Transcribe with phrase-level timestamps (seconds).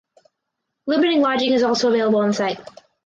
[0.87, 2.59] Limited lodging is also available on site.